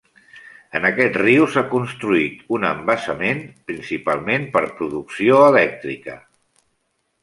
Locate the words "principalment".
3.71-4.51